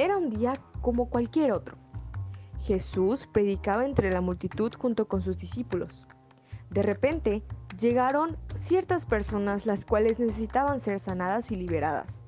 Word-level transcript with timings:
Era 0.00 0.16
un 0.16 0.30
día 0.30 0.54
como 0.80 1.10
cualquier 1.10 1.52
otro. 1.52 1.76
Jesús 2.62 3.28
predicaba 3.30 3.84
entre 3.84 4.10
la 4.10 4.22
multitud 4.22 4.72
junto 4.72 5.06
con 5.06 5.20
sus 5.20 5.36
discípulos. 5.36 6.06
De 6.70 6.82
repente, 6.82 7.42
llegaron 7.78 8.38
ciertas 8.54 9.04
personas 9.04 9.66
las 9.66 9.84
cuales 9.84 10.18
necesitaban 10.18 10.80
ser 10.80 11.00
sanadas 11.00 11.50
y 11.50 11.56
liberadas. 11.56 12.22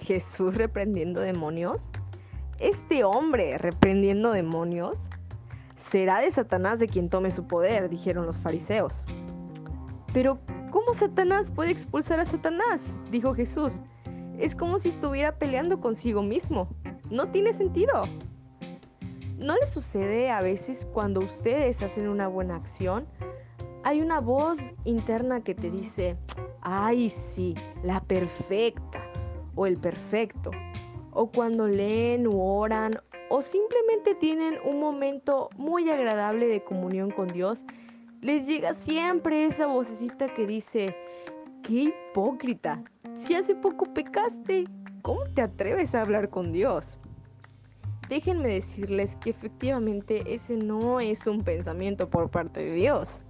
Jesús 0.00 0.54
reprendiendo 0.54 1.22
demonios. 1.22 1.88
Este 2.58 3.04
hombre 3.04 3.56
reprendiendo 3.56 4.32
demonios. 4.32 4.98
Será 5.78 6.20
de 6.20 6.30
Satanás 6.30 6.78
de 6.78 6.88
quien 6.88 7.08
tome 7.08 7.30
su 7.30 7.46
poder, 7.46 7.88
dijeron 7.88 8.26
los 8.26 8.38
fariseos. 8.38 9.02
Pero, 10.12 10.40
¿cómo 10.70 10.92
Satanás 10.92 11.50
puede 11.50 11.70
expulsar 11.70 12.20
a 12.20 12.26
Satanás? 12.26 12.94
dijo 13.10 13.32
Jesús. 13.32 13.80
Es 14.38 14.54
como 14.54 14.78
si 14.78 14.90
estuviera 14.90 15.38
peleando 15.38 15.80
consigo 15.80 16.22
mismo. 16.22 16.68
No 17.10 17.30
tiene 17.30 17.52
sentido. 17.52 18.04
¿No 19.38 19.54
le 19.54 19.66
sucede 19.66 20.30
a 20.30 20.40
veces 20.40 20.86
cuando 20.92 21.20
ustedes 21.20 21.82
hacen 21.82 22.08
una 22.08 22.28
buena 22.28 22.56
acción? 22.56 23.06
Hay 23.84 24.00
una 24.00 24.20
voz 24.20 24.58
interna 24.84 25.42
que 25.42 25.54
te 25.54 25.70
dice, 25.70 26.16
ay 26.60 27.08
sí, 27.08 27.54
la 27.82 28.00
perfecta 28.00 29.00
o 29.54 29.66
el 29.66 29.78
perfecto. 29.78 30.50
O 31.12 31.30
cuando 31.30 31.66
leen 31.66 32.26
o 32.26 32.58
oran 32.58 33.00
o 33.30 33.42
simplemente 33.42 34.14
tienen 34.14 34.58
un 34.64 34.80
momento 34.80 35.50
muy 35.56 35.88
agradable 35.88 36.46
de 36.46 36.62
comunión 36.62 37.10
con 37.10 37.28
Dios, 37.28 37.64
les 38.20 38.46
llega 38.46 38.74
siempre 38.74 39.46
esa 39.46 39.66
vocecita 39.66 40.34
que 40.34 40.46
dice, 40.46 40.96
qué 41.62 41.92
hipócrita, 42.12 42.82
si 43.16 43.34
hace 43.34 43.54
poco 43.54 43.92
pecaste, 43.94 44.66
¿cómo 45.02 45.24
te 45.34 45.42
atreves 45.42 45.94
a 45.94 46.02
hablar 46.02 46.30
con 46.30 46.52
Dios? 46.52 46.98
Déjenme 48.08 48.48
decirles 48.48 49.16
que 49.16 49.30
efectivamente 49.30 50.34
ese 50.34 50.56
no 50.56 50.98
es 50.98 51.26
un 51.26 51.42
pensamiento 51.42 52.08
por 52.08 52.30
parte 52.30 52.60
de 52.60 52.72
Dios. 52.72 53.22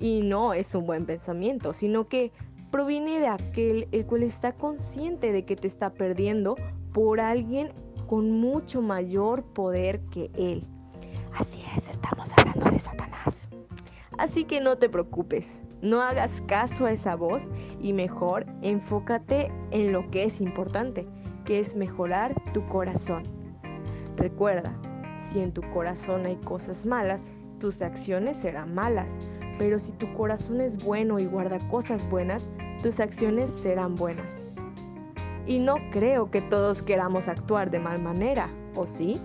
Y 0.00 0.22
no 0.22 0.54
es 0.54 0.74
un 0.74 0.86
buen 0.86 1.06
pensamiento, 1.06 1.72
sino 1.72 2.08
que 2.08 2.32
proviene 2.72 3.20
de 3.20 3.28
aquel 3.28 3.88
el 3.92 4.06
cual 4.06 4.24
está 4.24 4.52
consciente 4.52 5.30
de 5.30 5.44
que 5.44 5.56
te 5.56 5.68
está 5.68 5.90
perdiendo 5.90 6.56
por 6.92 7.20
alguien 7.20 7.72
con 8.08 8.40
mucho 8.40 8.82
mayor 8.82 9.44
poder 9.44 10.00
que 10.10 10.30
él. 10.34 10.64
Así 11.38 11.62
es, 11.76 11.88
estamos 11.88 12.30
hablando 12.36 12.70
de 12.70 12.78
Satanás. 12.80 13.48
Así 14.18 14.44
que 14.44 14.60
no 14.60 14.78
te 14.78 14.88
preocupes, 14.88 15.48
no 15.80 16.02
hagas 16.02 16.40
caso 16.42 16.86
a 16.86 16.92
esa 16.92 17.14
voz 17.14 17.44
y 17.80 17.92
mejor 17.92 18.46
enfócate 18.62 19.52
en 19.70 19.92
lo 19.92 20.10
que 20.10 20.24
es 20.24 20.40
importante, 20.40 21.06
que 21.44 21.60
es 21.60 21.76
mejorar 21.76 22.34
tu 22.52 22.66
corazón. 22.66 23.39
Recuerda, 24.20 24.70
si 25.18 25.40
en 25.40 25.50
tu 25.50 25.62
corazón 25.72 26.26
hay 26.26 26.36
cosas 26.36 26.84
malas, 26.84 27.24
tus 27.58 27.80
acciones 27.80 28.36
serán 28.36 28.74
malas, 28.74 29.08
pero 29.58 29.78
si 29.78 29.92
tu 29.92 30.12
corazón 30.12 30.60
es 30.60 30.84
bueno 30.84 31.18
y 31.18 31.24
guarda 31.24 31.58
cosas 31.70 32.08
buenas, 32.10 32.44
tus 32.82 33.00
acciones 33.00 33.50
serán 33.50 33.94
buenas. 33.94 34.46
Y 35.46 35.58
no 35.58 35.76
creo 35.90 36.30
que 36.30 36.42
todos 36.42 36.82
queramos 36.82 37.28
actuar 37.28 37.70
de 37.70 37.78
mal 37.78 38.02
manera, 38.02 38.50
¿o 38.74 38.86
sí? 38.86 39.18